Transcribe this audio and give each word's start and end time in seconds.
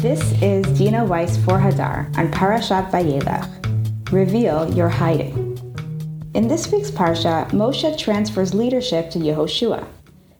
This 0.00 0.32
is 0.40 0.64
Dena 0.78 1.04
Weiss 1.04 1.36
for 1.36 1.58
Hadar 1.58 2.06
on 2.16 2.30
Parashat 2.30 2.90
Vayelech. 2.90 4.10
Reveal 4.10 4.72
your 4.72 4.88
hiding. 4.88 5.36
In 6.32 6.48
this 6.48 6.72
week's 6.72 6.90
parsha, 6.90 7.46
Moshe 7.50 7.98
transfers 7.98 8.54
leadership 8.54 9.10
to 9.10 9.18
Yehoshua, 9.18 9.86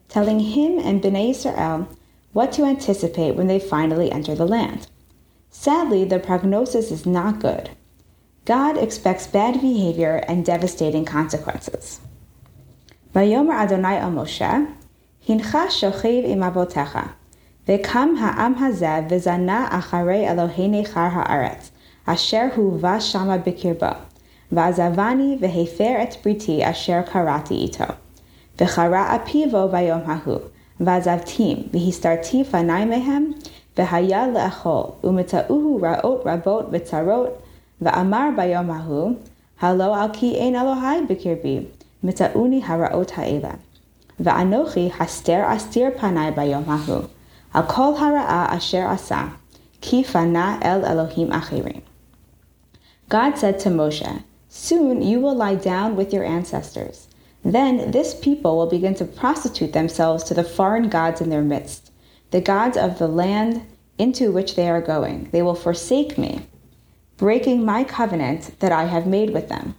telling 0.09 0.41
him 0.41 0.78
and 0.78 1.03
Bnei 1.03 1.33
Israel 1.33 1.87
what 2.33 2.53
to 2.53 2.65
anticipate 2.65 3.33
when 3.37 3.49
they 3.49 3.60
finally 3.60 4.10
enter 4.10 4.35
the 4.35 4.46
land. 4.46 4.87
Sadly, 5.51 6.06
the 6.06 6.19
prognosis 6.19 6.90
is 6.90 7.04
not 7.04 7.40
good. 7.40 7.69
God 8.47 8.79
expects 8.79 9.27
bad 9.27 9.61
behavior 9.61 10.24
and 10.27 10.42
devastating 10.42 11.04
consequences. 11.04 12.01
Vayomer 13.15 13.53
Adonai 13.53 14.01
Moshe, 14.08 14.74
Hincha 15.29 15.67
shochiv 15.67 16.24
im 16.24 16.41
וקם 17.70 18.09
העם 18.20 18.55
הזה 18.59 19.01
וזנה 19.10 19.69
אחרי 19.70 20.30
אלוהי 20.30 20.69
נכר 20.69 21.09
הארץ, 21.12 21.70
אשר 22.06 22.47
הובא 22.56 23.01
שמה 23.01 23.37
בקרבו. 23.38 23.97
ועזבני 24.52 25.38
והפר 25.41 25.95
את 26.02 26.14
בריתי 26.25 26.70
אשר 26.70 27.01
קראתי 27.12 27.55
איתו. 27.55 27.84
וחרה 28.61 29.16
אפיו 29.16 29.69
ביום 29.69 30.01
ההוא, 30.06 30.38
ועזבתים, 30.80 31.56
והסתרתי 31.73 32.45
פני 32.45 32.84
מהם, 32.84 33.30
והיה 33.78 34.27
לאכול, 34.27 34.84
ומצאוהו 35.05 35.80
רעות 35.83 36.23
רבות 36.27 36.66
וצרות, 36.70 37.28
ואמר 37.83 38.28
ביום 38.37 38.70
ההוא, 38.70 39.11
הלא 39.61 40.02
על 40.02 40.09
כי 40.12 40.34
אין 40.34 40.56
אלוהי 40.56 41.06
בקרבי, 41.09 41.61
מצאוני 42.02 42.61
הרעות 42.66 43.12
האלה. 43.16 43.50
ואנוכי 44.20 44.91
הסתר 45.00 45.42
אסתיר 45.56 45.87
פני 46.00 46.30
ביום 46.30 46.62
ההוא. 46.66 47.02
Hahu, 47.54 47.62
al 47.62 47.62
kol 47.64 47.96
hara'a 47.96 48.52
asher 48.52 48.86
asa, 48.86 49.34
ki 49.80 50.05
fana 50.05 50.58
el 50.62 50.84
Elohim 50.84 51.30
achirim. 51.30 51.83
God 53.08 53.36
said 53.36 53.58
to 53.61 53.70
Moshe, 53.70 54.22
Soon 54.48 55.02
you 55.02 55.20
will 55.20 55.34
lie 55.34 55.55
down 55.55 55.97
with 55.97 56.12
your 56.12 56.25
ancestors. 56.25 57.06
Then 57.44 57.91
this 57.91 58.14
people 58.14 58.56
will 58.56 58.66
begin 58.66 58.94
to 58.97 59.05
prostitute 59.05 59.72
themselves 59.72 60.25
to 60.25 60.34
the 60.34 60.44
foreign 60.44 60.88
gods 60.88 61.20
in 61.20 61.30
their 61.30 61.42
midst, 61.42 61.91
the 62.30 62.41
gods 62.41 62.77
of 62.77 62.98
the 62.98 63.08
land 63.08 63.62
into 63.98 64.30
which 64.30 64.56
they 64.56 64.69
are 64.69 64.80
going. 64.80 65.28
They 65.32 65.42
will 65.42 65.55
forsake 65.55 66.19
me, 66.19 66.47
breaking 67.16 67.64
my 67.64 67.84
covenant 67.84 68.58
that 68.60 68.72
I 68.72 68.84
have 68.84 69.06
made 69.06 69.30
with 69.30 69.48
them. 69.48 69.75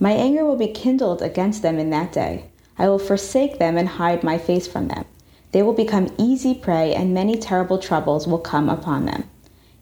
My 0.00 0.12
anger 0.12 0.44
will 0.44 0.56
be 0.56 0.68
kindled 0.68 1.22
against 1.22 1.62
them 1.62 1.78
in 1.78 1.90
that 1.90 2.12
day. 2.12 2.50
I 2.78 2.88
will 2.88 2.98
forsake 2.98 3.58
them 3.58 3.76
and 3.76 3.88
hide 3.88 4.22
my 4.22 4.38
face 4.38 4.66
from 4.66 4.88
them. 4.88 5.04
They 5.52 5.62
will 5.62 5.72
become 5.72 6.14
easy 6.18 6.54
prey, 6.54 6.94
and 6.94 7.14
many 7.14 7.36
terrible 7.36 7.78
troubles 7.78 8.26
will 8.26 8.38
come 8.38 8.68
upon 8.68 9.06
them. 9.06 9.28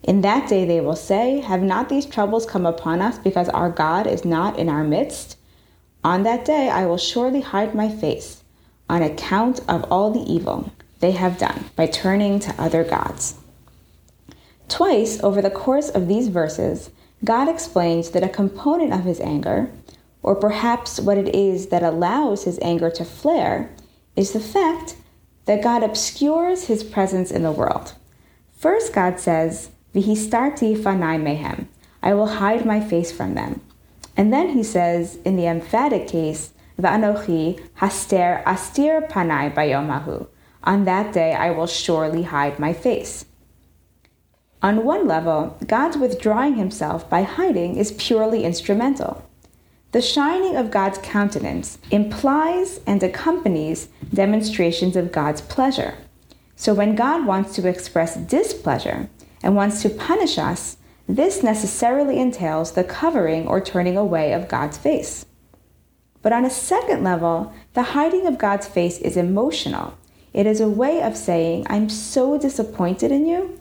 In 0.03 0.20
that 0.20 0.48
day 0.48 0.64
they 0.64 0.81
will 0.81 0.97
say, 0.97 1.41
Have 1.41 1.62
not 1.62 1.89
these 1.89 2.06
troubles 2.06 2.47
come 2.47 2.64
upon 2.64 3.00
us 3.00 3.19
because 3.19 3.48
our 3.48 3.70
God 3.70 4.06
is 4.06 4.25
not 4.25 4.58
in 4.58 4.69
our 4.69 4.84
midst? 4.84 5.36
On 6.05 6.23
that 6.23 6.45
day 6.45 6.69
I 6.69 6.86
will 6.86 6.98
surely 6.98 7.41
hide 7.41 7.75
my 7.75 7.89
face 7.89 8.45
on 8.89 9.03
account 9.03 9.61
of 9.69 9.84
all 9.91 10.12
the 10.12 10.33
evil 10.33 10.70
they 11.00 11.11
have 11.11 11.39
done 11.39 11.64
by 11.75 11.86
turning 11.86 12.39
to 12.41 12.55
other 12.62 12.84
gods. 12.84 13.34
Twice 14.69 15.23
over 15.23 15.42
the 15.42 15.51
course 15.51 15.91
of 15.91 16.06
these 16.06 16.28
verses, 16.28 16.91
God 17.25 17.48
explains 17.48 18.11
that 18.11 18.23
a 18.23 18.28
component 18.28 18.92
of 18.92 19.05
his 19.05 19.20
anger, 19.20 19.70
or 20.23 20.36
perhaps 20.36 21.01
what 21.01 21.19
it 21.19 21.34
is 21.34 21.69
that 21.69 21.83
allows 21.83 22.45
his 22.45 22.58
anger 22.62 22.91
to 22.91 23.05
flare, 23.05 23.70
is 24.14 24.33
the 24.33 24.41
fact 24.41 24.97
that 25.47 25.62
God 25.62 25.83
obscures 25.83 26.64
his 26.64 26.84
presence 26.84 27.30
in 27.30 27.42
the 27.42 27.52
world. 27.52 27.94
First, 28.56 28.92
God 28.92 29.19
says, 29.19 29.70
Vihistarti 29.94 30.77
fanai 30.77 31.20
mehem, 31.20 31.66
I 32.02 32.14
will 32.14 32.27
hide 32.27 32.67
my 32.67 32.80
face 32.80 33.11
from 33.11 33.34
them. 33.34 33.61
And 34.17 34.33
then 34.33 34.51
he 34.51 34.62
says, 34.62 35.18
in 35.24 35.36
the 35.36 35.46
emphatic 35.46 36.08
case, 36.08 36.52
Va'anochi 36.80 37.61
haster 37.79 38.42
astir 38.45 39.01
panai 39.08 39.55
bayomahu, 39.55 40.27
on 40.64 40.84
that 40.84 41.12
day 41.12 41.33
I 41.33 41.51
will 41.51 41.67
surely 41.67 42.24
hide 42.24 42.58
my 42.58 42.73
face. 42.73 43.24
On 44.63 44.84
one 44.84 45.07
level, 45.07 45.57
God's 45.67 45.96
withdrawing 45.96 46.57
himself 46.57 47.08
by 47.08 47.23
hiding 47.23 47.77
is 47.77 47.92
purely 47.92 48.45
instrumental. 48.45 49.26
The 49.96 50.02
shining 50.02 50.57
of 50.57 50.70
God's 50.70 50.98
countenance 50.98 51.79
implies 51.90 52.80
and 52.86 53.02
accompanies 53.02 53.89
demonstrations 54.12 54.95
of 54.95 55.11
God's 55.11 55.40
pleasure. 55.40 55.95
So 56.55 56.74
when 56.74 56.95
God 56.95 57.24
wants 57.24 57.55
to 57.55 57.67
express 57.67 58.14
displeasure 58.14 59.08
and 59.42 59.57
wants 59.57 59.80
to 59.80 59.89
punish 59.89 60.36
us, 60.36 60.77
this 61.08 61.42
necessarily 61.42 62.20
entails 62.20 62.73
the 62.73 62.84
covering 62.84 63.48
or 63.48 63.58
turning 63.58 63.96
away 63.96 64.34
of 64.34 64.51
God's 64.51 64.77
face. 64.77 65.24
But 66.20 66.34
on 66.34 66.45
a 66.45 66.51
second 66.51 67.02
level, 67.02 67.55
the 67.73 67.95
hiding 67.96 68.27
of 68.27 68.36
God's 68.36 68.67
face 68.67 68.98
is 68.98 69.17
emotional. 69.17 69.96
It 70.34 70.46
is 70.46 70.61
a 70.61 70.68
way 70.68 71.01
of 71.01 71.17
saying, 71.17 71.67
I'm 71.70 71.89
so 71.89 72.39
disappointed 72.39 73.13
in 73.13 73.24
you 73.24 73.58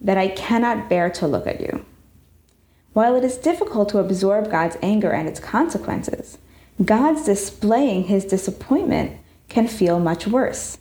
that 0.00 0.16
I 0.16 0.28
cannot 0.28 0.88
bear 0.88 1.10
to 1.10 1.26
look 1.26 1.46
at 1.46 1.60
you. 1.60 1.84
While 2.94 3.16
it 3.16 3.24
is 3.24 3.36
difficult 3.36 3.88
to 3.90 3.98
absorb 3.98 4.50
God's 4.50 4.76
anger 4.80 5.10
and 5.10 5.28
its 5.28 5.40
consequences, 5.40 6.38
God's 6.82 7.24
displaying 7.24 8.04
his 8.04 8.24
disappointment 8.24 9.18
can 9.48 9.66
feel 9.66 9.98
much 9.98 10.28
worse. 10.28 10.78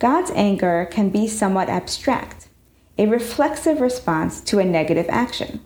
God's 0.00 0.32
anger 0.34 0.88
can 0.90 1.10
be 1.10 1.28
somewhat 1.28 1.68
abstract, 1.68 2.48
a 2.98 3.06
reflexive 3.06 3.80
response 3.80 4.40
to 4.42 4.58
a 4.58 4.64
negative 4.64 5.06
action. 5.08 5.60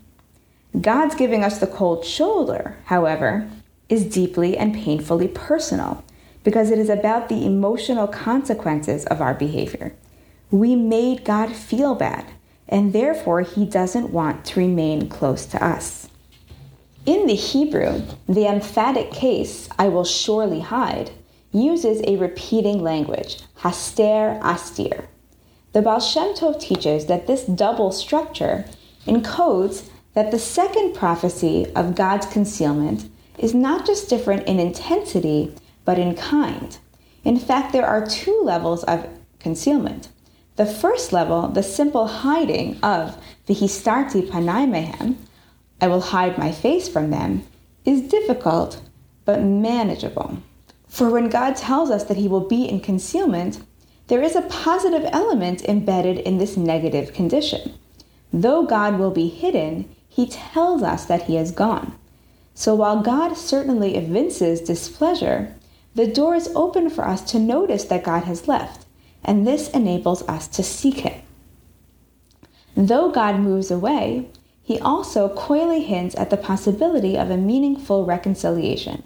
God's 0.79 1.15
giving 1.15 1.43
us 1.43 1.59
the 1.59 1.67
cold 1.67 2.05
shoulder, 2.05 2.77
however, 2.85 3.49
is 3.89 4.05
deeply 4.05 4.59
and 4.59 4.75
painfully 4.75 5.29
personal 5.29 6.05
because 6.45 6.71
it 6.71 6.79
is 6.79 6.91
about 6.91 7.31
the 7.31 7.47
emotional 7.47 8.07
consequences 8.07 9.07
of 9.07 9.23
our 9.23 9.33
behavior. 9.33 9.95
We 10.51 10.77
made 10.77 11.25
God 11.25 11.53
feel 11.53 11.95
bad 11.95 12.27
and 12.69 12.93
therefore 12.93 13.43
he 13.43 13.65
doesn't 13.65 14.11
want 14.11 14.45
to 14.45 14.61
remain 14.61 15.09
close 15.09 15.47
to 15.47 15.65
us. 15.65 16.09
In 17.07 17.27
the 17.27 17.35
Hebrew, 17.35 18.03
the 18.29 18.47
emphatic 18.47 19.11
case, 19.11 19.69
I 19.79 19.89
will 19.89 20.05
surely 20.05 20.61
hide, 20.61 21.11
uses 21.53 22.03
a 22.05 22.17
repeating 22.17 22.83
language, 22.83 23.39
haster 23.61 24.39
astir. 24.43 25.09
The 25.73 25.83
Baal 25.83 26.01
Shem 26.01 26.35
Tov 26.35 26.61
teaches 26.61 27.07
that 27.07 27.27
this 27.27 27.45
double 27.45 27.93
structure 27.93 28.67
encodes 29.07 29.89
that 30.15 30.31
the 30.31 30.39
second 30.39 30.95
prophecy 30.95 31.67
of 31.75 31.95
God's 31.95 32.27
concealment 32.27 33.09
is 33.39 33.55
not 33.55 33.87
just 33.87 34.11
different 34.11 34.47
in 34.47 34.59
intensity, 34.59 35.55
but 35.85 35.99
in 35.99 36.15
kind. 36.15 36.77
In 37.25 37.39
fact, 37.39 37.73
there 37.73 37.87
are 37.87 38.07
two 38.07 38.43
levels 38.45 38.85
of 38.85 39.09
concealment. 39.39 40.09
The 40.59 40.67
first 40.67 41.13
level, 41.13 41.47
the 41.47 41.63
simple 41.63 42.09
hiding 42.09 42.81
of 42.83 43.17
vihistarti 43.47 44.29
panai 44.29 44.67
mehem, 44.69 45.15
I 45.81 45.87
will 45.87 46.01
hide 46.01 46.37
my 46.37 46.51
face 46.51 46.89
from 46.89 47.11
them, 47.11 47.45
is 47.85 48.11
difficult 48.11 48.81
but 49.25 49.41
manageable. 49.41 50.39
For 50.89 51.11
when 51.11 51.29
God 51.29 51.55
tells 51.55 51.91
us 51.91 52.03
that 52.07 52.17
he 52.17 52.27
will 52.27 52.49
be 52.49 52.65
in 52.65 52.81
concealment, 52.81 53.61
there 54.09 54.21
is 54.21 54.35
a 54.35 54.43
positive 54.43 55.09
element 55.13 55.65
embedded 55.65 56.19
in 56.19 56.39
this 56.39 56.57
negative 56.57 57.13
condition. 57.13 57.79
Though 58.33 58.67
God 58.67 58.99
will 58.99 59.13
be 59.13 59.29
hidden, 59.29 59.89
he 60.09 60.27
tells 60.27 60.83
us 60.83 61.05
that 61.05 61.23
he 61.23 61.37
is 61.37 61.53
gone. 61.53 61.97
So 62.55 62.75
while 62.75 63.01
God 63.01 63.37
certainly 63.37 63.95
evinces 63.95 64.61
displeasure, 64.61 65.55
the 65.95 66.09
door 66.09 66.35
is 66.35 66.51
open 66.57 66.91
for 66.91 67.07
us 67.07 67.23
to 67.31 67.39
notice 67.39 67.85
that 67.85 68.03
God 68.03 68.25
has 68.25 68.49
left 68.49 68.87
and 69.25 69.47
this 69.47 69.69
enables 69.71 70.23
us 70.29 70.49
to 70.49 70.63
seek 70.63 71.01
Him. 71.01 71.21
Though 72.77 73.11
God 73.11 73.41
moves 73.41 73.71
away, 73.71 74.29
He 74.63 74.79
also 74.79 75.29
coyly 75.29 75.83
hints 75.83 76.15
at 76.17 76.31
the 76.31 76.37
possibility 76.37 77.17
of 77.17 77.31
a 77.31 77.37
meaningful 77.37 78.05
reconciliation. 78.05 79.03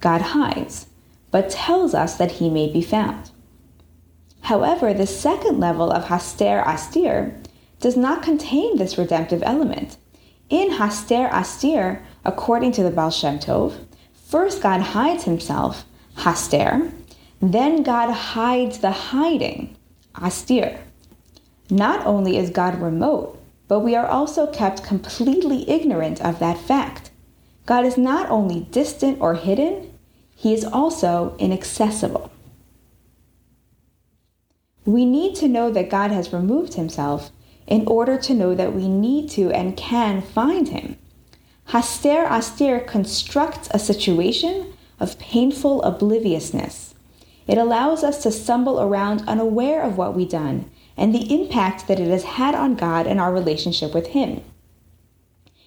God 0.00 0.20
hides, 0.20 0.86
but 1.30 1.50
tells 1.50 1.94
us 1.94 2.16
that 2.16 2.32
He 2.32 2.48
may 2.48 2.70
be 2.70 2.82
found. 2.82 3.30
However, 4.42 4.92
the 4.92 5.06
second 5.06 5.58
level 5.58 5.90
of 5.90 6.04
Haster 6.04 6.62
Astir 6.66 7.34
does 7.80 7.96
not 7.96 8.22
contain 8.22 8.76
this 8.76 8.98
redemptive 8.98 9.42
element. 9.42 9.96
In 10.50 10.70
Haster 10.72 11.30
Astir, 11.32 12.02
according 12.24 12.72
to 12.72 12.82
the 12.82 12.90
Baal 12.90 13.10
Shem 13.10 13.38
Tov, 13.38 13.74
first 14.12 14.62
God 14.62 14.80
hides 14.80 15.24
himself, 15.24 15.84
Haster, 16.16 16.92
then 17.52 17.82
God 17.82 18.12
hides 18.12 18.78
the 18.78 18.92
hiding, 18.92 19.76
astir. 20.14 20.78
Not 21.68 22.06
only 22.06 22.36
is 22.36 22.50
God 22.50 22.80
remote, 22.80 23.40
but 23.66 23.80
we 23.80 23.96
are 23.96 24.06
also 24.06 24.46
kept 24.46 24.84
completely 24.84 25.68
ignorant 25.68 26.20
of 26.20 26.38
that 26.38 26.58
fact. 26.58 27.10
God 27.66 27.84
is 27.84 27.96
not 27.96 28.30
only 28.30 28.60
distant 28.70 29.20
or 29.20 29.34
hidden, 29.34 29.98
he 30.36 30.52
is 30.54 30.64
also 30.64 31.34
inaccessible. 31.38 32.30
We 34.84 35.06
need 35.06 35.34
to 35.36 35.48
know 35.48 35.70
that 35.70 35.90
God 35.90 36.10
has 36.10 36.32
removed 36.32 36.74
himself 36.74 37.32
in 37.66 37.86
order 37.86 38.18
to 38.18 38.34
know 38.34 38.54
that 38.54 38.74
we 38.74 38.88
need 38.88 39.30
to 39.30 39.50
and 39.50 39.76
can 39.76 40.20
find 40.22 40.68
Him. 40.68 40.96
Haster 41.68 42.30
Astir 42.30 42.80
constructs 42.80 43.68
a 43.70 43.78
situation 43.78 44.72
of 45.00 45.18
painful 45.18 45.82
obliviousness. 45.82 46.93
It 47.46 47.58
allows 47.58 48.02
us 48.02 48.22
to 48.22 48.32
stumble 48.32 48.80
around 48.80 49.22
unaware 49.26 49.82
of 49.82 49.98
what 49.98 50.14
we've 50.14 50.28
done 50.28 50.70
and 50.96 51.14
the 51.14 51.32
impact 51.34 51.88
that 51.88 52.00
it 52.00 52.08
has 52.08 52.24
had 52.24 52.54
on 52.54 52.74
God 52.74 53.06
and 53.06 53.20
our 53.20 53.32
relationship 53.32 53.92
with 53.92 54.08
Him. 54.08 54.42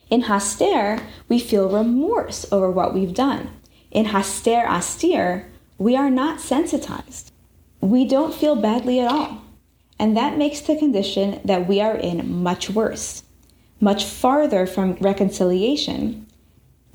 In 0.10 0.24
Haster, 0.24 1.02
we 1.28 1.40
feel 1.40 1.70
remorse 1.70 2.46
over 2.52 2.72
what 2.72 2.94
we've 2.94 3.14
done. 3.14 3.50
In 3.92 4.08
Haster 4.08 4.66
Astir, 4.68 5.46
we 5.78 5.96
are 5.96 6.10
not 6.10 6.40
sensitized. 6.40 7.32
We 7.82 8.06
don't 8.06 8.34
feel 8.34 8.56
badly 8.56 9.00
at 9.00 9.12
all. 9.12 9.42
And 10.00 10.16
that 10.16 10.38
makes 10.38 10.62
the 10.62 10.78
condition 10.78 11.42
that 11.44 11.68
we 11.68 11.82
are 11.82 11.96
in 11.96 12.42
much 12.42 12.70
worse, 12.70 13.24
much 13.80 14.06
farther 14.06 14.66
from 14.66 14.94
reconciliation, 15.02 16.28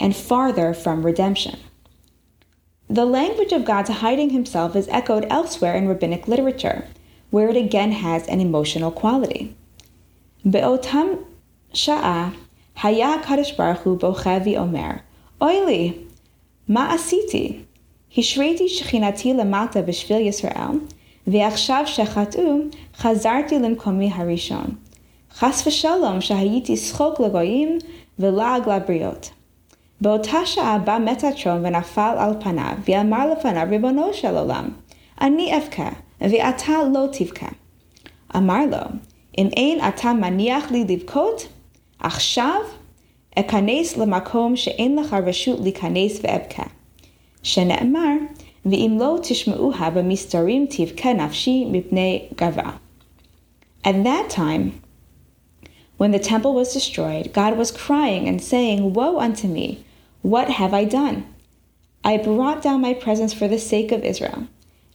and 0.01 0.17
farther 0.17 0.73
from 0.73 1.05
redemption. 1.05 1.59
The 2.92 3.06
language 3.06 3.52
of 3.52 3.66
God's 3.66 3.90
hiding 3.90 4.30
himself 4.30 4.76
is 4.76 4.88
echoed 4.88 5.26
elsewhere 5.30 5.76
in 5.76 5.88
rabbinic 5.88 6.28
literature, 6.28 6.86
where 7.32 7.50
it 7.50 7.58
again 7.58 7.92
has 7.92 8.28
an 8.28 8.40
emotional 8.40 8.92
quality. 8.92 9.56
Be'otam 10.46 11.26
sha'a 11.74 12.34
haya 12.76 13.22
kadosh 13.24 13.56
baruch 13.58 13.80
hu 13.80 13.98
bochevi 13.98 14.56
omer, 14.58 15.02
oili, 15.42 16.08
ma 16.68 16.94
asiti, 16.94 17.66
השריתי 18.18 18.70
שכינתי 18.70 19.34
למטה 19.34 19.82
בשביל 19.82 20.28
ישראל, 20.28 20.80
ועכשיו 21.28 21.84
שחטאו, 21.86 22.58
חזרתי 22.98 23.60
למקומי 23.60 24.12
הראשון. 24.14 24.76
חס 25.34 25.68
ושלום 25.68 26.22
שהייתי 26.22 26.78
שחוק 26.78 27.20
לגויים 27.20 27.78
ולעג 28.20 28.70
לבריות. 28.70 29.30
באותה 30.03 30.47
שעה 30.47 30.79
בא 30.79 30.99
מטאטרון 30.99 31.67
ונפל 31.67 32.15
על 32.19 32.35
פניו, 32.41 32.75
ואמר 32.89 33.33
לפניו, 33.33 33.67
ריבונו 33.71 34.15
של 34.15 34.37
עולם, 34.37 34.69
אני 35.21 35.57
אבכה, 35.57 35.89
ואתה 36.21 36.73
לא 36.95 37.07
תבכה. 37.13 37.49
אמר 38.37 38.67
לו, 38.71 38.99
אם 39.39 39.49
אין 39.57 39.79
אתה 39.89 40.13
מניח 40.13 40.71
לי 40.71 40.85
לבכות, 40.89 41.49
עכשיו 42.01 42.61
אכנס 43.39 43.97
למקום 43.97 44.57
שאין 44.57 44.97
לך 44.97 45.17
רשות 45.27 45.61
להיכנס 45.61 46.21
ואבכה. 46.23 46.67
שנאמר, 47.43 48.13
ואם 48.67 48.97
לא 49.01 49.19
תשמעוה 49.23 49.91
במסתרים 49.91 50.67
תבכה 50.71 51.13
נפשי 51.13 51.65
מפני 51.71 52.23
גבה. 52.35 52.71
At 53.85 54.05
that 54.05 54.31
time, 54.37 54.81
when 55.99 56.11
the 56.11 56.29
temple 56.31 56.55
was 56.55 56.75
destroyed, 56.75 57.33
God 57.33 57.57
was 57.57 57.71
crying 57.71 58.29
and 58.29 58.41
saying, 58.41 58.95
Woe 58.95 59.19
unto 59.21 59.47
me! 59.47 59.79
What 60.23 60.51
have 60.51 60.73
I 60.73 60.85
done? 60.85 61.27
I 62.05 62.17
brought 62.17 62.63
down 62.63 62.81
my 62.81 62.95
presence 62.95 63.35
for 63.35 63.49
the 63.49 63.59
sake 63.59 63.93
of 63.93 64.05
Israel. 64.05 64.47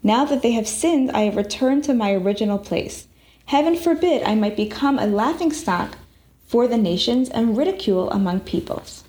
Now 0.01 0.25
that 0.25 0.41
they 0.41 0.51
have 0.53 0.67
sinned, 0.67 1.11
I 1.11 1.21
have 1.21 1.35
returned 1.35 1.83
to 1.83 1.93
my 1.93 2.13
original 2.13 2.57
place. 2.57 3.07
Heaven 3.45 3.75
forbid 3.75 4.23
I 4.23 4.35
might 4.35 4.55
become 4.55 4.97
a 4.97 5.05
laughingstock 5.05 5.97
for 6.47 6.67
the 6.67 6.77
nations 6.77 7.29
and 7.29 7.57
ridicule 7.57 8.09
among 8.11 8.41
peoples. 8.41 9.03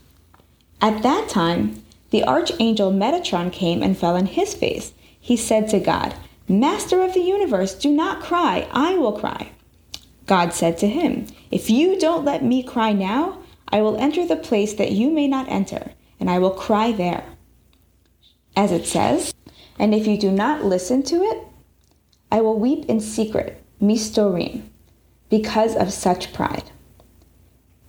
At 0.80 1.02
that 1.02 1.28
time, 1.28 1.82
the 2.10 2.24
archangel 2.24 2.92
Metatron 2.92 3.52
came 3.52 3.82
and 3.82 3.96
fell 3.96 4.16
on 4.16 4.26
his 4.26 4.54
face. 4.54 4.92
He 5.20 5.36
said 5.36 5.68
to 5.68 5.78
God, 5.78 6.14
Master 6.48 7.02
of 7.02 7.14
the 7.14 7.20
universe, 7.20 7.74
do 7.74 7.92
not 7.92 8.22
cry, 8.22 8.66
I 8.72 8.96
will 8.96 9.12
cry. 9.12 9.50
God 10.26 10.52
said 10.52 10.78
to 10.78 10.88
him, 10.88 11.26
If 11.50 11.68
you 11.68 11.98
don't 11.98 12.24
let 12.24 12.42
me 12.42 12.62
cry 12.62 12.92
now, 12.92 13.38
I 13.68 13.82
will 13.82 13.96
enter 13.98 14.26
the 14.26 14.36
place 14.36 14.74
that 14.74 14.92
you 14.92 15.10
may 15.10 15.28
not 15.28 15.48
enter, 15.48 15.92
and 16.20 16.30
I 16.30 16.38
will 16.38 16.50
cry 16.50 16.92
there. 16.92 17.24
As 18.56 18.72
it 18.72 18.86
says, 18.86 19.32
and 19.78 19.94
if 19.94 20.06
you 20.06 20.18
do 20.18 20.30
not 20.30 20.64
listen 20.64 21.02
to 21.04 21.16
it, 21.16 21.44
I 22.30 22.40
will 22.40 22.58
weep 22.58 22.86
in 22.86 23.00
secret, 23.00 23.62
mistorim, 23.80 24.62
because 25.30 25.76
of 25.76 25.92
such 25.92 26.32
pride. 26.32 26.70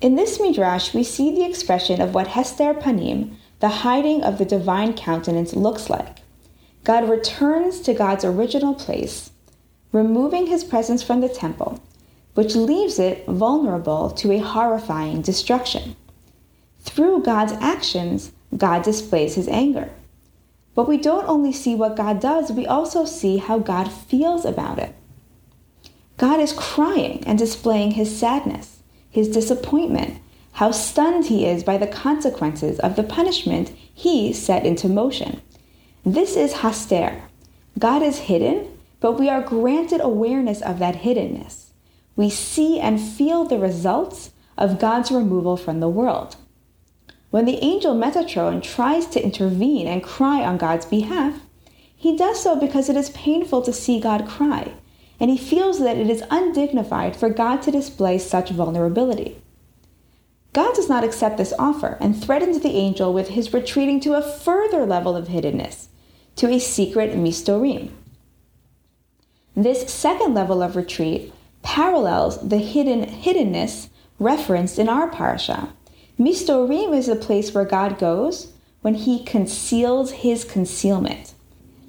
In 0.02 0.16
this 0.16 0.40
midrash, 0.40 0.94
we 0.94 1.04
see 1.04 1.36
the 1.36 1.46
expression 1.46 2.00
of 2.00 2.14
what 2.14 2.28
Hester 2.28 2.74
Panim, 2.74 3.36
the 3.60 3.70
hiding 3.70 4.24
of 4.24 4.38
the 4.38 4.46
divine 4.46 4.94
countenance 4.94 5.54
looks 5.54 5.90
like. 5.90 6.20
God 6.86 7.10
returns 7.10 7.82
to 7.82 7.94
God's 7.94 8.24
original 8.24 8.74
place, 8.74 9.32
removing 9.92 10.48
his 10.48 10.64
presence 10.64 11.04
from 11.04 11.20
the 11.20 11.28
temple, 11.28 11.82
which 12.36 12.56
leaves 12.56 13.00
it 13.00 13.26
vulnerable 13.26 14.10
to 14.12 14.32
a 14.32 14.38
horrifying 14.38 15.22
destruction. 15.22 15.98
Through 16.80 17.24
God's 17.24 17.54
actions, 17.54 18.32
God 18.56 18.84
displays 18.84 19.36
his 19.36 19.48
anger. 19.48 19.90
But 20.76 20.88
we 20.88 20.98
don't 20.98 21.28
only 21.28 21.52
see 21.52 21.76
what 21.76 21.96
God 21.96 22.20
does, 22.20 22.52
we 22.52 22.66
also 22.66 23.06
see 23.06 23.38
how 23.38 23.60
God 23.60 23.92
feels 23.92 24.46
about 24.46 24.80
it. 24.80 24.96
God 26.18 26.40
is 26.40 26.54
crying 26.54 27.24
and 27.26 27.38
displaying 27.38 27.92
his 27.92 28.18
sadness, 28.18 28.80
his 29.10 29.30
disappointment, 29.30 30.22
how 30.54 30.72
stunned 30.72 31.28
he 31.28 31.46
is 31.46 31.64
by 31.64 31.78
the 31.78 31.88
consequences 31.88 32.80
of 32.80 32.96
the 32.96 33.04
punishment 33.04 33.70
he 33.94 34.34
set 34.34 34.66
into 34.66 34.90
motion. 34.90 35.42
This 36.06 36.36
is 36.36 36.56
haster. 36.56 37.22
God 37.78 38.02
is 38.02 38.20
hidden, 38.20 38.78
but 39.00 39.20
we 39.20 39.30
are 39.30 39.42
granted 39.42 40.02
awareness 40.02 40.62
of 40.62 40.80
that 40.80 40.96
hiddenness. 40.96 41.68
We 42.16 42.30
see 42.30 42.80
and 42.80 43.00
feel 43.00 43.46
the 43.46 43.60
results 43.60 44.32
of 44.58 44.80
God's 44.80 45.12
removal 45.12 45.56
from 45.56 45.80
the 45.80 45.88
world. 45.88 46.36
When 47.32 47.46
the 47.46 47.64
angel 47.64 47.94
Metatron 47.94 48.64
tries 48.64 49.06
to 49.08 49.24
intervene 49.24 49.88
and 49.88 50.04
cry 50.04 50.44
on 50.44 50.58
God's 50.58 50.86
behalf, 50.86 51.42
he 51.96 52.18
does 52.18 52.42
so 52.42 52.56
because 52.56 52.90
it 52.90 52.96
is 52.96 53.12
painful 53.12 53.62
to 53.64 53.74
see 53.74 54.00
God 54.00 54.28
cry, 54.28 54.74
and 55.20 55.30
he 55.30 55.38
feels 55.38 55.80
that 55.80 55.98
it 55.98 56.10
is 56.10 56.24
undignified 56.32 57.16
for 57.16 57.30
God 57.30 57.62
to 57.64 57.72
display 57.72 58.18
such 58.18 58.50
vulnerability. 58.50 59.40
God 60.54 60.74
does 60.74 60.90
not 60.90 61.04
accept 61.04 61.38
this 61.38 61.54
offer 61.60 61.98
and 62.00 62.20
threatens 62.20 62.62
the 62.62 62.76
angel 62.76 63.14
with 63.14 63.30
his 63.30 63.54
retreating 63.54 64.00
to 64.02 64.16
a 64.16 64.22
further 64.22 64.86
level 64.86 65.16
of 65.16 65.28
hiddenness, 65.28 65.88
to 66.38 66.48
a 66.48 66.60
secret 66.60 67.12
mistorim. 67.12 67.92
This 69.56 69.94
second 69.94 70.34
level 70.34 70.64
of 70.64 70.76
retreat 70.76 71.34
parallels 71.62 72.48
the 72.48 72.58
hidden 72.58 73.06
hiddenness 73.06 73.90
referenced 74.18 74.80
in 74.80 74.90
our 74.90 75.10
parasha. 75.10 75.74
Mistorim 76.20 76.94
is 76.94 77.08
a 77.08 77.16
place 77.16 77.54
where 77.54 77.64
God 77.64 77.98
goes 77.98 78.52
when 78.82 78.94
he 78.94 79.24
conceals 79.24 80.12
his 80.12 80.44
concealment. 80.44 81.34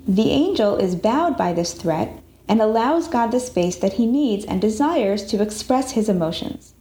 The 0.06 0.30
angel 0.30 0.76
is 0.76 0.94
bowed 0.94 1.36
by 1.36 1.52
this 1.52 1.72
threat 1.72 2.22
and 2.46 2.62
allows 2.62 3.08
God 3.08 3.32
the 3.32 3.40
space 3.40 3.74
that 3.76 3.94
he 3.94 4.06
needs 4.06 4.44
and 4.44 4.60
desires 4.60 5.24
to 5.26 5.42
express 5.42 5.92
his 5.92 6.08
emotions. 6.08 6.74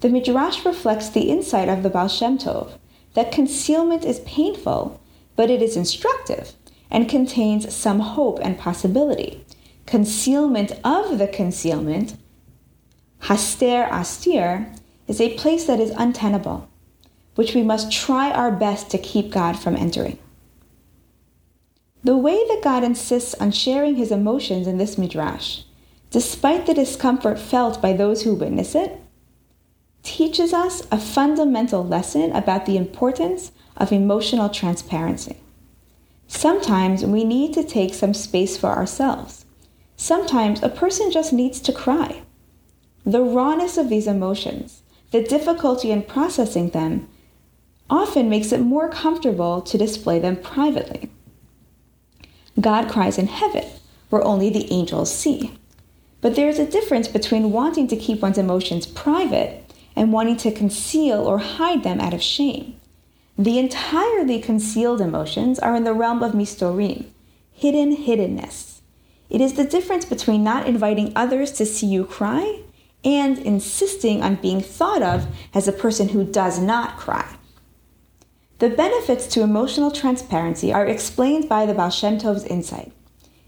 The 0.00 0.08
Midrash 0.08 0.64
reflects 0.64 1.08
the 1.08 1.30
insight 1.30 1.68
of 1.68 1.82
the 1.82 1.90
Baal 1.90 2.06
Shem 2.06 2.38
Tov 2.38 2.78
that 3.14 3.32
concealment 3.32 4.04
is 4.04 4.20
painful, 4.20 5.00
but 5.34 5.50
it 5.50 5.62
is 5.62 5.76
instructive 5.76 6.52
and 6.92 7.08
contains 7.08 7.74
some 7.74 7.98
hope 7.98 8.38
and 8.40 8.56
possibility. 8.56 9.44
Concealment 9.86 10.70
of 10.84 11.18
the 11.18 11.26
concealment, 11.26 12.16
haster 13.22 13.88
astir, 13.90 14.72
is 15.08 15.20
a 15.20 15.36
place 15.36 15.64
that 15.64 15.80
is 15.80 15.90
untenable, 15.90 16.68
which 17.34 17.54
we 17.54 17.62
must 17.62 17.92
try 17.92 18.30
our 18.30 18.50
best 18.50 18.90
to 18.90 18.98
keep 18.98 19.30
God 19.30 19.58
from 19.58 19.76
entering. 19.76 20.18
The 22.02 22.16
way 22.16 22.36
that 22.48 22.62
God 22.62 22.84
insists 22.84 23.34
on 23.34 23.50
sharing 23.50 23.96
his 23.96 24.12
emotions 24.12 24.66
in 24.66 24.78
this 24.78 24.98
midrash, 24.98 25.62
despite 26.10 26.66
the 26.66 26.74
discomfort 26.74 27.38
felt 27.38 27.80
by 27.80 27.92
those 27.94 28.22
who 28.22 28.34
witness 28.34 28.74
it, 28.74 29.00
teaches 30.02 30.52
us 30.52 30.86
a 30.92 30.98
fundamental 30.98 31.84
lesson 31.84 32.30
about 32.32 32.66
the 32.66 32.76
importance 32.76 33.52
of 33.76 33.90
emotional 33.90 34.50
transparency. 34.50 35.38
Sometimes 36.26 37.04
we 37.04 37.24
need 37.24 37.54
to 37.54 37.64
take 37.64 37.94
some 37.94 38.14
space 38.14 38.56
for 38.56 38.68
ourselves. 38.68 39.46
Sometimes 39.96 40.62
a 40.62 40.68
person 40.68 41.10
just 41.10 41.32
needs 41.32 41.58
to 41.60 41.72
cry. 41.72 42.22
The 43.06 43.22
rawness 43.22 43.78
of 43.78 43.88
these 43.88 44.06
emotions, 44.06 44.82
the 45.10 45.22
difficulty 45.22 45.90
in 45.90 46.02
processing 46.02 46.70
them, 46.70 47.08
often 47.90 48.30
makes 48.30 48.52
it 48.52 48.60
more 48.60 48.88
comfortable 48.88 49.60
to 49.62 49.78
display 49.78 50.18
them 50.18 50.36
privately. 50.36 51.10
God 52.60 52.88
cries 52.88 53.18
in 53.18 53.26
heaven, 53.26 53.64
where 54.10 54.22
only 54.22 54.48
the 54.48 54.70
angels 54.72 55.14
see. 55.14 55.58
But 56.20 56.36
there 56.36 56.48
is 56.48 56.58
a 56.58 56.70
difference 56.70 57.08
between 57.08 57.52
wanting 57.52 57.88
to 57.88 57.96
keep 57.96 58.22
one's 58.22 58.38
emotions 58.38 58.86
private 58.86 59.72
and 59.96 60.12
wanting 60.12 60.36
to 60.38 60.52
conceal 60.52 61.26
or 61.26 61.38
hide 61.38 61.82
them 61.82 62.00
out 62.00 62.14
of 62.14 62.22
shame. 62.22 62.80
The 63.36 63.58
entirely 63.58 64.40
concealed 64.40 65.00
emotions 65.00 65.58
are 65.58 65.74
in 65.74 65.84
the 65.84 65.92
realm 65.92 66.22
of 66.22 66.32
mistorim, 66.32 67.06
hidden 67.52 67.96
hiddenness. 67.96 68.80
It 69.28 69.40
is 69.40 69.54
the 69.54 69.64
difference 69.64 70.04
between 70.04 70.44
not 70.44 70.66
inviting 70.68 71.12
others 71.16 71.50
to 71.52 71.66
see 71.66 71.86
you 71.86 72.04
cry 72.04 72.60
and 73.04 73.38
insisting 73.38 74.22
on 74.22 74.36
being 74.36 74.60
thought 74.60 75.02
of 75.02 75.26
as 75.52 75.66
a 75.66 75.72
person 75.72 76.10
who 76.10 76.24
does 76.24 76.58
not 76.58 76.96
cry. 76.96 77.36
The 78.58 78.70
benefits 78.70 79.26
to 79.28 79.42
emotional 79.42 79.90
transparency 79.90 80.72
are 80.72 80.86
explained 80.86 81.48
by 81.48 81.66
the 81.66 81.74
Baal 81.74 81.90
Shem 81.90 82.18
Tov's 82.18 82.44
insight. 82.44 82.92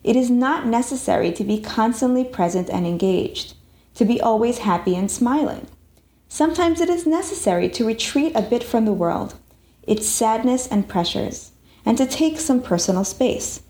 It 0.03 0.17
is 0.17 0.31
not 0.31 0.67
necessary 0.67 1.31
to 1.33 1.45
be 1.45 1.61
constantly 1.61 2.25
present 2.25 2.69
and 2.69 2.85
engaged, 2.85 3.55
to 3.95 4.05
be 4.05 4.21
always 4.21 4.59
happy 4.59 4.97
and 4.97 5.09
smiling. 5.09 5.69
Sometimes 6.29 6.81
it 6.81 6.91
is 6.91 7.07
necessary 7.07 7.69
to 7.69 7.87
retreat 7.87 8.33
a 8.35 8.43
bit 8.43 8.65
from 8.65 8.85
the 8.85 8.93
world, 8.93 9.37
its 9.87 10.09
sadness 10.09 10.67
and 10.67 10.89
pressures, 10.89 11.53
and 11.85 11.97
to 11.99 12.07
take 12.07 12.41
some 12.41 12.61
personal 12.61 13.05
space. 13.05 13.63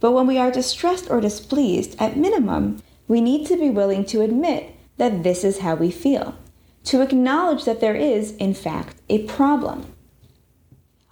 But 0.00 0.10
when 0.10 0.26
we 0.26 0.38
are 0.38 0.50
distressed 0.50 1.08
or 1.08 1.20
displeased, 1.20 1.94
at 2.00 2.16
minimum, 2.16 2.82
we 3.06 3.20
need 3.20 3.46
to 3.46 3.56
be 3.56 3.70
willing 3.70 4.04
to 4.06 4.22
admit 4.22 4.74
that 4.96 5.22
this 5.22 5.44
is 5.44 5.58
how 5.58 5.76
we 5.76 5.92
feel, 5.92 6.34
to 6.84 7.00
acknowledge 7.00 7.64
that 7.64 7.80
there 7.80 7.94
is, 7.94 8.32
in 8.36 8.54
fact, 8.54 8.96
a 9.08 9.24
problem. 9.26 9.93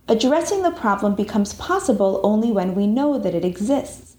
Addressing 0.09 0.63
the 0.63 0.71
problem 0.71 1.15
becomes 1.15 1.55
possible 1.55 2.21
only 2.23 2.51
when 2.51 2.75
we 2.75 2.87
know 2.87 3.19
that 3.19 3.35
it 3.35 3.45
exists. 3.45 4.17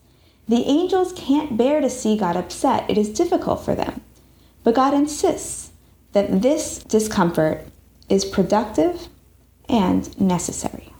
The 0.47 0.63
angels 0.63 1.13
can't 1.13 1.57
bear 1.57 1.81
to 1.81 1.89
see 1.89 2.17
God 2.17 2.35
upset, 2.35 2.89
it 2.89 2.97
is 2.97 3.09
difficult 3.09 3.63
for 3.63 3.75
them. 3.75 4.01
But 4.63 4.75
God 4.75 4.93
insists 4.93 5.71
that 6.13 6.41
this 6.41 6.79
discomfort 6.79 7.65
is 8.09 8.25
productive 8.25 9.07
and 9.67 10.19
necessary. 10.19 10.93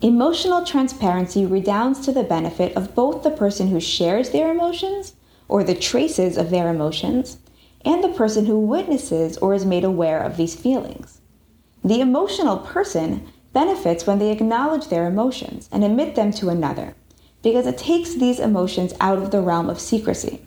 Emotional 0.00 0.64
transparency 0.64 1.44
redounds 1.44 2.00
to 2.00 2.12
the 2.12 2.22
benefit 2.22 2.76
of 2.76 2.94
both 2.94 3.22
the 3.22 3.30
person 3.30 3.68
who 3.68 3.80
shares 3.80 4.30
their 4.30 4.50
emotions, 4.50 5.14
or 5.48 5.64
the 5.64 5.74
traces 5.74 6.36
of 6.36 6.50
their 6.50 6.68
emotions, 6.68 7.38
and 7.84 8.04
the 8.04 8.08
person 8.08 8.46
who 8.46 8.60
witnesses 8.60 9.36
or 9.38 9.54
is 9.54 9.64
made 9.64 9.84
aware 9.84 10.20
of 10.20 10.36
these 10.36 10.54
feelings. 10.54 11.20
The 11.82 12.00
emotional 12.00 12.58
person 12.58 13.26
benefits 13.58 14.06
when 14.06 14.20
they 14.20 14.30
acknowledge 14.30 14.86
their 14.86 15.08
emotions 15.08 15.68
and 15.72 15.82
admit 15.82 16.14
them 16.14 16.30
to 16.30 16.48
another, 16.48 16.94
because 17.42 17.66
it 17.66 17.76
takes 17.76 18.14
these 18.14 18.38
emotions 18.38 18.94
out 19.00 19.18
of 19.18 19.32
the 19.32 19.40
realm 19.40 19.68
of 19.68 19.80
secrecy. 19.80 20.40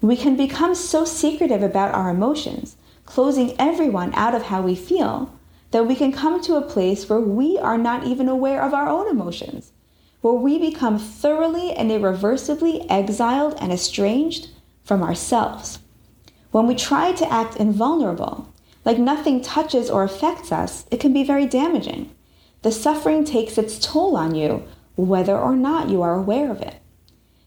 We 0.00 0.16
can 0.16 0.36
become 0.36 0.76
so 0.76 1.04
secretive 1.04 1.64
about 1.64 1.96
our 1.96 2.10
emotions, 2.10 2.76
closing 3.06 3.56
everyone 3.58 4.14
out 4.14 4.36
of 4.36 4.44
how 4.44 4.62
we 4.62 4.76
feel, 4.76 5.36
that 5.72 5.88
we 5.88 5.96
can 5.96 6.12
come 6.12 6.40
to 6.42 6.54
a 6.54 6.70
place 6.74 7.08
where 7.08 7.18
we 7.18 7.58
are 7.58 7.76
not 7.76 8.04
even 8.04 8.28
aware 8.28 8.62
of 8.62 8.72
our 8.72 8.88
own 8.88 9.08
emotions, 9.08 9.72
where 10.20 10.34
we 10.34 10.60
become 10.60 10.96
thoroughly 10.96 11.72
and 11.72 11.90
irreversibly 11.90 12.88
exiled 12.88 13.56
and 13.60 13.72
estranged 13.72 14.46
from 14.84 15.02
ourselves. 15.02 15.80
When 16.52 16.68
we 16.68 16.76
try 16.76 17.10
to 17.14 17.32
act 17.32 17.56
invulnerable, 17.56 18.48
like 18.84 18.98
nothing 18.98 19.40
touches 19.40 19.90
or 19.90 20.04
affects 20.04 20.52
us, 20.52 20.86
it 20.92 21.00
can 21.00 21.12
be 21.12 21.24
very 21.24 21.46
damaging. 21.46 22.12
The 22.62 22.72
suffering 22.72 23.24
takes 23.24 23.56
its 23.56 23.78
toll 23.78 24.16
on 24.16 24.34
you, 24.34 24.64
whether 24.96 25.38
or 25.38 25.56
not 25.56 25.88
you 25.88 26.02
are 26.02 26.14
aware 26.14 26.50
of 26.50 26.60
it. 26.60 26.76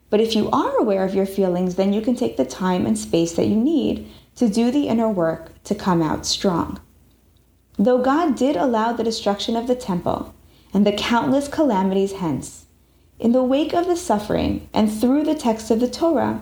But 0.10 0.22
if 0.22 0.36
you 0.36 0.50
are 0.52 0.78
aware 0.78 1.04
of 1.04 1.16
your 1.16 1.26
feelings, 1.26 1.76
then 1.76 1.94
you 1.94 2.02
can 2.02 2.16
take 2.16 2.38
the 2.38 2.46
time 2.46 2.86
and 2.86 2.98
space 2.98 3.34
that 3.34 3.48
you 3.48 3.56
need 3.56 4.10
to 4.36 4.50
do 4.50 4.72
the 4.72 4.88
inner 4.88 5.10
work 5.10 5.52
to 5.64 5.76
come 5.76 6.02
out 6.02 6.26
strong. 6.26 6.80
Though 7.78 8.02
God 8.02 8.36
did 8.36 8.56
allow 8.56 8.94
the 8.94 9.04
destruction 9.04 9.56
of 9.56 9.68
the 9.68 9.76
temple 9.76 10.34
and 10.74 10.86
the 10.86 10.92
countless 10.92 11.48
calamities 11.48 12.14
hence, 12.14 12.66
in 13.20 13.34
the 13.34 13.44
wake 13.44 13.74
of 13.74 13.88
the 13.88 13.96
suffering 13.96 14.68
and 14.74 14.92
through 14.92 15.24
the 15.24 15.36
text 15.36 15.72
of 15.72 15.80
the 15.80 15.90
Torah, 15.90 16.42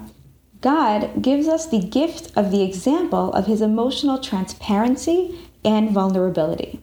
God 0.62 1.22
gives 1.22 1.48
us 1.48 1.68
the 1.68 1.80
gift 1.80 2.32
of 2.36 2.52
the 2.52 2.64
example 2.64 3.34
of 3.34 3.48
his 3.48 3.62
emotional 3.62 4.18
transparency 4.18 5.48
and 5.64 5.92
vulnerability. 5.92 6.82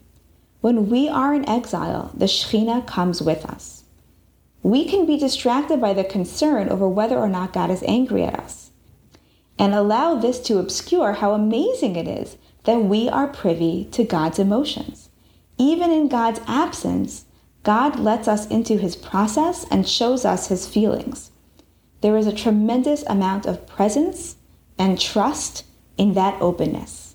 When 0.66 0.90
we 0.90 1.08
are 1.08 1.32
in 1.32 1.48
exile, 1.48 2.10
the 2.12 2.24
Shekhinah 2.26 2.88
comes 2.88 3.22
with 3.22 3.44
us 3.44 3.84
we 4.64 4.84
can 4.84 5.06
be 5.06 5.16
distracted 5.16 5.80
by 5.80 5.92
the 5.92 6.02
concern 6.02 6.68
over 6.68 6.88
whether 6.88 7.16
or 7.16 7.28
not 7.28 7.52
God 7.52 7.70
is 7.70 7.84
angry 7.86 8.24
at 8.24 8.36
us 8.40 8.72
and 9.60 9.72
allow 9.72 10.16
this 10.16 10.40
to 10.40 10.58
obscure 10.58 11.12
how 11.12 11.34
amazing 11.34 11.94
it 11.94 12.08
is 12.08 12.36
that 12.64 12.82
we 12.82 13.08
are 13.08 13.28
privy 13.28 13.84
to 13.92 14.02
God's 14.02 14.40
emotions. 14.40 15.08
Even 15.56 15.92
in 15.92 16.08
God's 16.08 16.40
absence, 16.48 17.26
God 17.62 18.00
lets 18.00 18.26
us 18.26 18.48
into 18.48 18.76
his 18.76 18.96
process 18.96 19.64
and 19.70 19.88
shows 19.88 20.24
us 20.24 20.48
his 20.48 20.66
feelings. 20.66 21.30
There 22.00 22.16
is 22.16 22.26
a 22.26 22.34
tremendous 22.34 23.04
amount 23.04 23.46
of 23.46 23.68
presence 23.68 24.34
and 24.76 25.00
trust 25.00 25.64
in 25.96 26.14
that 26.14 26.42
openness. 26.42 27.05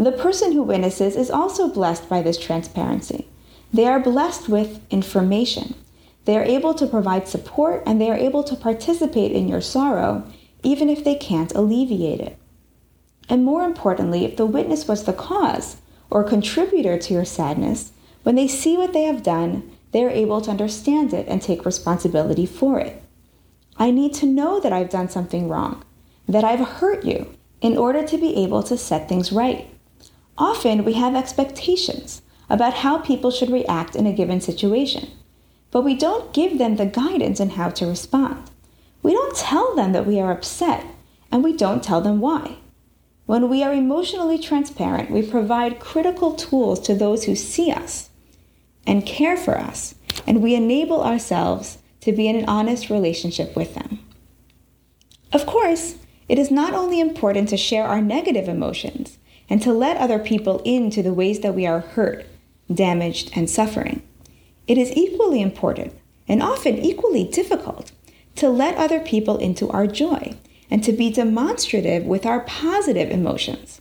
The 0.00 0.12
person 0.12 0.52
who 0.52 0.62
witnesses 0.62 1.14
is 1.14 1.30
also 1.30 1.68
blessed 1.68 2.08
by 2.08 2.22
this 2.22 2.38
transparency. 2.38 3.28
They 3.70 3.84
are 3.84 4.00
blessed 4.00 4.48
with 4.48 4.80
information. 4.90 5.74
They 6.24 6.38
are 6.38 6.42
able 6.42 6.72
to 6.72 6.86
provide 6.86 7.28
support 7.28 7.82
and 7.84 8.00
they 8.00 8.10
are 8.10 8.16
able 8.16 8.42
to 8.44 8.56
participate 8.56 9.32
in 9.32 9.46
your 9.46 9.60
sorrow, 9.60 10.24
even 10.62 10.88
if 10.88 11.04
they 11.04 11.16
can't 11.16 11.52
alleviate 11.52 12.20
it. 12.20 12.38
And 13.28 13.44
more 13.44 13.62
importantly, 13.62 14.24
if 14.24 14.38
the 14.38 14.46
witness 14.46 14.88
was 14.88 15.04
the 15.04 15.12
cause 15.12 15.76
or 16.08 16.24
contributor 16.24 16.96
to 16.96 17.12
your 17.12 17.26
sadness, 17.26 17.92
when 18.22 18.36
they 18.36 18.48
see 18.48 18.78
what 18.78 18.94
they 18.94 19.02
have 19.02 19.22
done, 19.22 19.70
they 19.92 20.02
are 20.02 20.08
able 20.08 20.40
to 20.40 20.50
understand 20.50 21.12
it 21.12 21.28
and 21.28 21.42
take 21.42 21.66
responsibility 21.66 22.46
for 22.46 22.80
it. 22.80 23.02
I 23.76 23.90
need 23.90 24.14
to 24.14 24.24
know 24.24 24.60
that 24.60 24.72
I've 24.72 24.88
done 24.88 25.10
something 25.10 25.46
wrong, 25.46 25.84
that 26.26 26.42
I've 26.42 26.66
hurt 26.66 27.04
you, 27.04 27.36
in 27.60 27.76
order 27.76 28.02
to 28.06 28.16
be 28.16 28.42
able 28.42 28.62
to 28.62 28.78
set 28.78 29.06
things 29.06 29.30
right. 29.30 29.69
Often 30.40 30.84
we 30.84 30.94
have 30.94 31.14
expectations 31.14 32.22
about 32.48 32.74
how 32.74 32.98
people 32.98 33.30
should 33.30 33.50
react 33.50 33.94
in 33.94 34.06
a 34.06 34.12
given 34.12 34.40
situation 34.40 35.08
but 35.70 35.82
we 35.82 35.94
don't 35.94 36.32
give 36.32 36.58
them 36.58 36.76
the 36.76 36.86
guidance 36.86 37.40
on 37.40 37.50
how 37.50 37.70
to 37.70 37.86
respond. 37.86 38.50
We 39.02 39.12
don't 39.12 39.36
tell 39.36 39.74
them 39.74 39.92
that 39.92 40.06
we 40.06 40.20
are 40.20 40.32
upset, 40.32 40.84
and 41.30 41.44
we 41.44 41.56
don't 41.56 41.82
tell 41.82 42.00
them 42.00 42.20
why. 42.20 42.56
When 43.26 43.48
we 43.48 43.62
are 43.62 43.72
emotionally 43.72 44.38
transparent, 44.38 45.10
we 45.10 45.22
provide 45.22 45.78
critical 45.78 46.32
tools 46.32 46.80
to 46.80 46.94
those 46.94 47.24
who 47.24 47.36
see 47.36 47.70
us 47.70 48.10
and 48.86 49.06
care 49.06 49.36
for 49.36 49.56
us, 49.56 49.94
and 50.26 50.42
we 50.42 50.54
enable 50.54 51.02
ourselves 51.02 51.78
to 52.00 52.12
be 52.12 52.26
in 52.26 52.34
an 52.34 52.48
honest 52.48 52.90
relationship 52.90 53.54
with 53.54 53.74
them. 53.74 54.00
Of 55.32 55.46
course, 55.46 55.96
it 56.28 56.38
is 56.38 56.50
not 56.50 56.74
only 56.74 56.98
important 56.98 57.48
to 57.50 57.56
share 57.56 57.84
our 57.84 58.02
negative 58.02 58.48
emotions 58.48 59.18
and 59.50 59.60
to 59.60 59.72
let 59.72 59.96
other 59.96 60.20
people 60.20 60.62
into 60.64 61.02
the 61.02 61.12
ways 61.12 61.40
that 61.40 61.54
we 61.54 61.66
are 61.66 61.80
hurt, 61.80 62.24
damaged, 62.72 63.32
and 63.34 63.50
suffering. 63.50 64.02
It 64.68 64.78
is 64.78 64.96
equally 64.96 65.42
important, 65.42 65.92
and 66.28 66.40
often 66.42 66.78
equally 66.78 67.24
difficult, 67.24 67.90
to 68.36 68.48
let 68.48 68.76
other 68.76 69.00
people 69.00 69.36
into 69.36 69.68
our 69.68 69.88
joy 69.88 70.36
and 70.70 70.84
to 70.84 70.92
be 70.92 71.10
demonstrative 71.10 72.04
with 72.04 72.24
our 72.24 72.40
positive 72.40 73.10
emotions. 73.10 73.80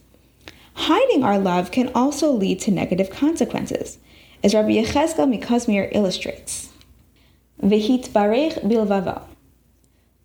Hiding 0.74 1.24
our 1.24 1.38
love 1.38 1.70
can 1.70 1.92
also 1.94 2.32
lead 2.32 2.60
to 2.62 2.72
negative 2.72 3.12
consequences, 3.12 4.00
as 4.44 4.56
Rabbi 4.56 4.70
Yechezkel 4.70 5.30
Mikosmir 5.30 5.90
illustrates. 5.92 6.70
Vehit 7.62 8.10
barech 8.10 8.64
bilvava. 8.64 9.24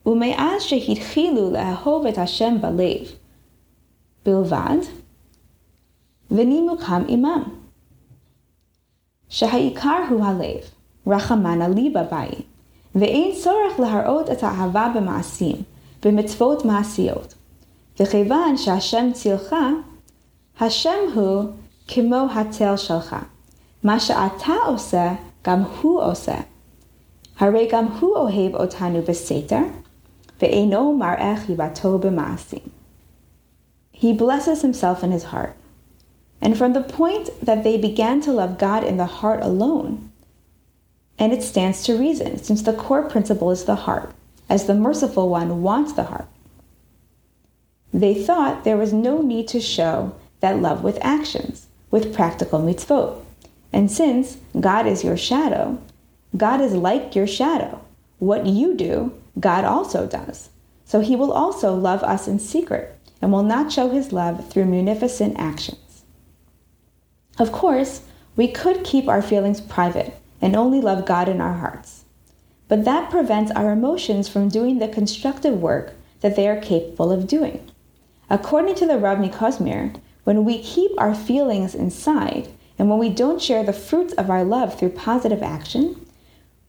Ume'az 0.06 0.64
shehitchilu 0.64 1.52
lehahov 1.52 2.08
et 2.08 2.16
Hashem 2.16 2.60
balev. 2.60 3.16
Bilvad, 4.24 4.88
ונימוקם 6.33 7.03
עמם. 7.07 7.43
שהעיקר 9.29 10.03
הוא 10.09 10.25
הלב, 10.25 10.62
רחמנא 11.07 11.63
ליבא 11.63 12.03
באי, 12.03 12.41
ואין 12.95 13.36
צורך 13.43 13.79
להראות 13.79 14.29
את 14.29 14.43
האהבה 14.43 14.91
במעשים, 14.95 15.55
במצוות 16.05 16.65
מעשיות. 16.65 17.33
וכיוון 18.00 18.57
שהשם 18.57 19.09
צילך, 19.13 19.55
השם 20.59 21.00
הוא 21.15 21.43
כמו 21.88 22.27
התל 22.36 22.77
שלך. 22.77 23.15
מה 23.83 24.00
שאתה 24.00 24.53
עושה, 24.67 25.13
גם 25.43 25.63
הוא 25.81 26.01
עושה. 26.01 26.36
הרי 27.39 27.67
גם 27.71 27.88
הוא 28.00 28.15
אוהב 28.15 28.55
אותנו 28.55 29.01
בסתר, 29.07 29.62
ואינו 30.41 30.98
מראה 30.98 31.36
חיבתו 31.45 31.98
במעשים. 31.98 32.59
He 33.95 34.13
blesses 34.17 34.62
himself 34.62 35.03
in 35.03 35.12
his 35.12 35.24
heart. 35.33 35.62
and 36.44 36.58
from 36.58 36.74
the 36.74 36.82
point 36.82 37.30
that 37.40 37.64
they 37.64 37.78
began 37.78 38.20
to 38.20 38.30
love 38.30 38.58
God 38.58 38.84
in 38.84 38.98
the 38.98 39.06
heart 39.06 39.42
alone. 39.42 40.12
And 41.18 41.32
it 41.32 41.42
stands 41.42 41.82
to 41.84 41.98
reason, 41.98 42.36
since 42.36 42.60
the 42.60 42.74
core 42.74 43.08
principle 43.08 43.50
is 43.50 43.64
the 43.64 43.74
heart, 43.74 44.12
as 44.50 44.66
the 44.66 44.74
merciful 44.74 45.30
one 45.30 45.62
wants 45.62 45.94
the 45.94 46.04
heart. 46.04 46.28
They 47.94 48.14
thought 48.14 48.64
there 48.64 48.76
was 48.76 48.92
no 48.92 49.22
need 49.22 49.48
to 49.48 49.60
show 49.60 50.14
that 50.40 50.60
love 50.60 50.84
with 50.84 50.98
actions, 51.00 51.66
with 51.90 52.14
practical 52.14 52.60
mitzvot. 52.60 53.22
And 53.72 53.90
since 53.90 54.36
God 54.60 54.86
is 54.86 55.02
your 55.02 55.16
shadow, 55.16 55.78
God 56.36 56.60
is 56.60 56.74
like 56.74 57.14
your 57.14 57.26
shadow. 57.26 57.80
What 58.18 58.44
you 58.44 58.74
do, 58.74 59.14
God 59.40 59.64
also 59.64 60.06
does. 60.06 60.50
So 60.84 61.00
he 61.00 61.16
will 61.16 61.32
also 61.32 61.74
love 61.74 62.02
us 62.02 62.28
in 62.28 62.38
secret 62.38 62.98
and 63.22 63.32
will 63.32 63.42
not 63.42 63.72
show 63.72 63.88
his 63.88 64.12
love 64.12 64.50
through 64.50 64.66
munificent 64.66 65.36
actions. 65.38 65.78
Of 67.38 67.52
course, 67.52 68.02
we 68.36 68.48
could 68.48 68.84
keep 68.84 69.08
our 69.08 69.22
feelings 69.22 69.60
private 69.60 70.14
and 70.40 70.54
only 70.54 70.80
love 70.80 71.06
God 71.06 71.28
in 71.28 71.40
our 71.40 71.54
hearts. 71.54 72.04
But 72.68 72.84
that 72.84 73.10
prevents 73.10 73.50
our 73.52 73.72
emotions 73.72 74.28
from 74.28 74.48
doing 74.48 74.78
the 74.78 74.88
constructive 74.88 75.60
work 75.60 75.94
that 76.20 76.36
they 76.36 76.48
are 76.48 76.60
capable 76.60 77.12
of 77.12 77.26
doing. 77.26 77.70
According 78.30 78.76
to 78.76 78.86
the 78.86 78.94
Ravni 78.94 79.32
Kosmir, 79.32 80.00
when 80.24 80.44
we 80.44 80.62
keep 80.62 80.90
our 80.96 81.14
feelings 81.14 81.74
inside 81.74 82.48
and 82.78 82.88
when 82.88 82.98
we 82.98 83.10
don't 83.10 83.42
share 83.42 83.62
the 83.62 83.72
fruits 83.72 84.14
of 84.14 84.30
our 84.30 84.44
love 84.44 84.78
through 84.78 84.90
positive 84.90 85.42
action, 85.42 86.06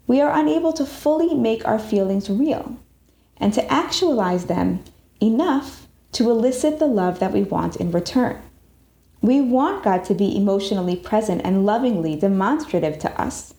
we 0.07 0.19
are 0.21 0.37
unable 0.37 0.73
to 0.73 0.85
fully 0.85 1.33
make 1.33 1.65
our 1.65 1.79
feelings 1.79 2.29
real 2.29 2.77
and 3.37 3.53
to 3.53 3.73
actualize 3.73 4.45
them 4.45 4.83
enough 5.21 5.87
to 6.11 6.29
elicit 6.29 6.79
the 6.79 6.85
love 6.85 7.19
that 7.19 7.33
we 7.33 7.43
want 7.43 7.77
in 7.77 7.91
return. 7.91 8.41
We 9.25 9.41
want 9.41 9.83
God 9.83 10.03
to 10.03 10.13
be 10.13 10.37
emotionally 10.37 10.95
present 10.95 11.41
and 11.43 11.65
lovingly 11.65 12.15
demonstrative 12.15 12.99
to 12.99 13.19
us. 13.19 13.55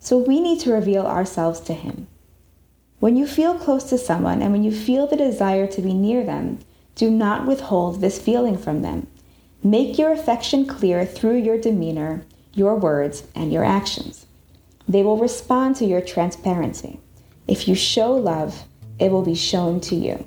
So 0.00 0.18
we 0.18 0.40
need 0.40 0.58
to 0.62 0.72
reveal 0.72 1.06
ourselves 1.06 1.60
to 1.60 1.74
Him. 1.74 2.08
When 2.98 3.16
you 3.16 3.28
feel 3.28 3.54
close 3.54 3.84
to 3.90 3.98
someone 3.98 4.42
and 4.42 4.50
when 4.50 4.64
you 4.64 4.72
feel 4.72 5.06
the 5.06 5.16
desire 5.16 5.68
to 5.68 5.80
be 5.80 5.94
near 5.94 6.24
them, 6.24 6.58
do 6.96 7.08
not 7.08 7.46
withhold 7.46 8.00
this 8.00 8.18
feeling 8.18 8.58
from 8.58 8.82
them. 8.82 9.06
Make 9.62 9.96
your 9.96 10.10
affection 10.10 10.66
clear 10.66 11.06
through 11.06 11.36
your 11.36 11.56
demeanor, 11.56 12.24
your 12.52 12.74
words, 12.74 13.22
and 13.32 13.52
your 13.52 13.64
actions. 13.64 14.26
They 14.88 15.04
will 15.04 15.18
respond 15.18 15.76
to 15.76 15.84
your 15.84 16.00
transparency. 16.00 16.98
If 17.46 17.68
you 17.68 17.76
show 17.76 18.12
love, 18.12 18.64
it 18.98 19.12
will 19.12 19.22
be 19.22 19.36
shown 19.36 19.80
to 19.82 19.94
you. 19.94 20.26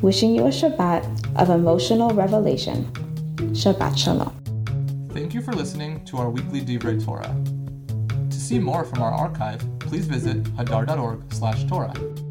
Wishing 0.00 0.34
you 0.34 0.46
a 0.46 0.48
Shabbat 0.48 1.36
of 1.36 1.50
emotional 1.50 2.08
revelation. 2.12 2.90
Shabbat 3.38 3.96
Shalom. 3.96 4.34
Thank 5.10 5.32
you 5.32 5.40
for 5.40 5.52
listening 5.52 6.04
to 6.06 6.18
our 6.18 6.28
weekly 6.28 6.60
Divrei 6.60 7.02
Torah. 7.04 7.36
To 8.30 8.36
see 8.36 8.58
more 8.58 8.84
from 8.84 9.00
our 9.00 9.12
archive, 9.12 9.64
please 9.78 10.06
visit 10.06 10.42
hadar.org/torah. 10.56 12.27